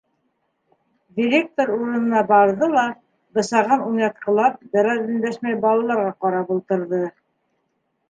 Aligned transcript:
Директор 1.19 1.71
урынына 1.75 2.23
барҙы 2.31 2.71
ла, 2.77 2.87
бысағын 3.39 3.85
уйнатҡылап, 3.91 4.59
бер 4.75 4.93
аҙ 4.97 5.07
өндәшмәй 5.07 5.63
балаларға 5.69 6.11
ҡарап 6.23 6.55
ултырҙы. 6.61 7.07